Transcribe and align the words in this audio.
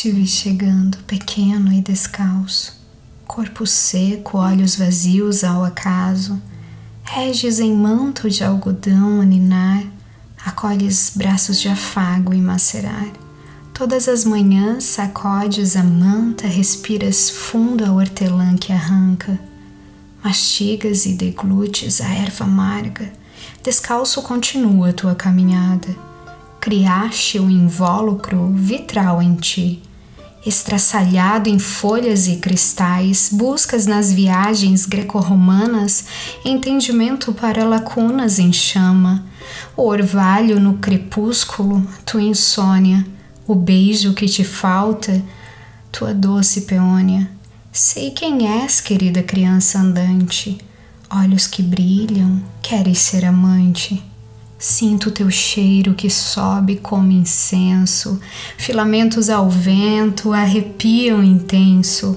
Te 0.00 0.10
vi 0.10 0.26
chegando, 0.26 0.96
pequeno 1.06 1.70
e 1.70 1.82
descalço, 1.82 2.74
corpo 3.26 3.66
seco, 3.66 4.38
olhos 4.38 4.74
vazios 4.74 5.44
ao 5.44 5.62
acaso. 5.62 6.40
Reges 7.04 7.60
em 7.60 7.74
manto 7.74 8.30
de 8.30 8.42
algodão 8.42 9.20
a 9.20 9.26
ninar, 9.26 9.84
acolhes 10.42 11.12
braços 11.14 11.60
de 11.60 11.68
afago 11.68 12.32
e 12.32 12.40
macerar. 12.40 13.08
Todas 13.74 14.08
as 14.08 14.24
manhãs 14.24 14.84
sacodes 14.84 15.76
a 15.76 15.84
manta, 15.84 16.46
respiras 16.46 17.28
fundo 17.28 17.84
a 17.84 17.92
hortelã 17.92 18.56
que 18.56 18.72
arranca. 18.72 19.38
Mastigas 20.24 21.04
e 21.04 21.12
deglutes 21.12 22.00
a 22.00 22.08
erva 22.08 22.44
amarga, 22.44 23.12
descalço 23.62 24.22
continua 24.22 24.94
tua 24.94 25.14
caminhada. 25.14 25.94
Criaste 26.58 27.38
um 27.38 27.50
invólucro 27.50 28.50
vitral 28.54 29.20
em 29.20 29.34
ti 29.34 29.82
estraçalhado 30.44 31.48
em 31.48 31.58
folhas 31.58 32.26
e 32.26 32.36
cristais, 32.36 33.28
buscas 33.32 33.86
nas 33.86 34.12
viagens 34.12 34.86
greco-romanas 34.86 36.04
entendimento 36.44 37.32
para 37.32 37.64
lacunas 37.64 38.38
em 38.38 38.52
chama, 38.52 39.24
o 39.76 39.82
orvalho 39.82 40.58
no 40.58 40.74
crepúsculo, 40.78 41.86
tua 42.04 42.22
insônia, 42.22 43.06
o 43.46 43.54
beijo 43.54 44.14
que 44.14 44.26
te 44.26 44.44
falta, 44.44 45.22
tua 45.92 46.14
doce 46.14 46.62
peônia. 46.62 47.30
Sei 47.72 48.10
quem 48.10 48.62
és, 48.62 48.80
querida 48.80 49.22
criança 49.22 49.78
andante, 49.78 50.58
olhos 51.10 51.46
que 51.46 51.62
brilham, 51.62 52.42
queres 52.62 52.98
ser 52.98 53.24
amante. 53.24 54.09
Sinto 54.60 55.10
teu 55.10 55.30
cheiro 55.30 55.94
que 55.94 56.10
sobe 56.10 56.76
como 56.76 57.10
incenso, 57.10 58.20
filamentos 58.58 59.30
ao 59.30 59.48
vento 59.48 60.34
arrepiam 60.34 61.24
intenso. 61.24 62.14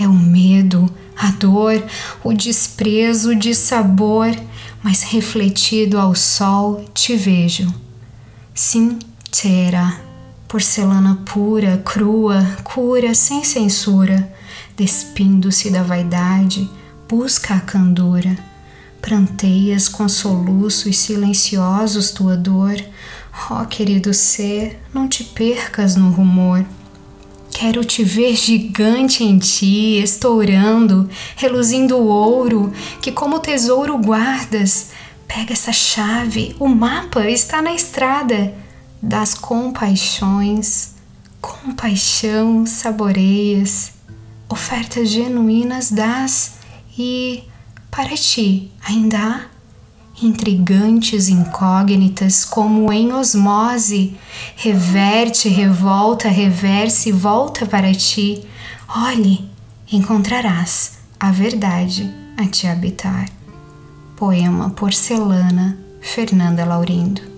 É 0.00 0.08
o 0.08 0.12
medo, 0.14 0.88
a 1.14 1.30
dor, 1.32 1.84
o 2.24 2.32
desprezo, 2.32 3.32
o 3.32 3.34
dissabor, 3.34 4.34
mas 4.82 5.02
refletido 5.02 6.00
ao 6.00 6.14
sol 6.14 6.82
te 6.94 7.14
vejo. 7.16 7.72
Sim, 8.54 8.98
Tera, 9.30 10.00
porcelana 10.48 11.20
pura, 11.26 11.82
crua, 11.84 12.46
cura 12.64 13.12
sem 13.12 13.44
censura, 13.44 14.32
despindo-se 14.74 15.70
da 15.70 15.82
vaidade, 15.82 16.66
busca 17.06 17.56
a 17.56 17.60
candura 17.60 18.53
Pranteias 19.04 19.86
com 19.86 20.08
soluços 20.08 20.96
silenciosos 20.96 22.10
tua 22.10 22.38
dor. 22.38 22.74
Oh, 23.50 23.66
querido 23.66 24.14
ser, 24.14 24.80
não 24.94 25.06
te 25.06 25.22
percas 25.22 25.94
no 25.94 26.08
rumor. 26.08 26.64
Quero 27.50 27.84
te 27.84 28.02
ver 28.02 28.34
gigante 28.34 29.22
em 29.22 29.36
ti, 29.36 29.98
estourando, 30.02 31.06
reluzindo 31.36 31.98
o 31.98 32.06
ouro, 32.06 32.72
que 33.02 33.12
como 33.12 33.40
tesouro 33.40 33.98
guardas. 33.98 34.92
Pega 35.28 35.52
essa 35.52 35.70
chave, 35.70 36.56
o 36.58 36.66
mapa 36.66 37.28
está 37.28 37.60
na 37.60 37.74
estrada 37.74 38.54
das 39.02 39.34
compaixões. 39.34 40.94
Compaixão 41.42 42.64
saboreias, 42.64 43.92
ofertas 44.48 45.10
genuínas 45.10 45.90
das 45.90 46.54
e 46.98 47.44
para 47.94 48.16
ti, 48.16 48.72
ainda 48.84 49.18
há 49.18 49.40
intrigantes 50.20 51.28
incógnitas 51.28 52.44
como 52.44 52.92
em 52.92 53.12
osmose, 53.12 54.16
reverte, 54.56 55.48
revolta, 55.48 56.28
reverse 56.28 57.12
volta 57.12 57.66
para 57.66 57.92
ti. 57.94 58.44
Olhe, 58.88 59.44
encontrarás 59.92 60.98
a 61.20 61.30
verdade 61.30 62.12
a 62.36 62.46
te 62.48 62.66
habitar. 62.66 63.28
Poema 64.16 64.70
Porcelana, 64.70 65.78
Fernanda 66.00 66.64
Laurindo. 66.64 67.33